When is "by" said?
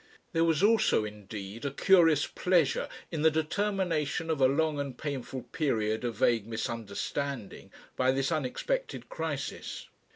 7.95-8.11